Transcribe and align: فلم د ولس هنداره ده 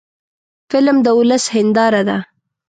فلم 0.71 0.97
د 1.05 1.07
ولس 1.17 1.45
هنداره 1.55 2.01
ده 2.09 2.17